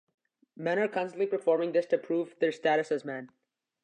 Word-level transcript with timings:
Men 0.55 0.79
are 0.79 0.87
constantly 0.87 1.27
performing 1.27 1.73
this 1.73 1.85
to 1.85 1.97
prove 1.99 2.33
their 2.39 2.51
status 2.51 2.91
as 2.91 3.05
men. 3.05 3.29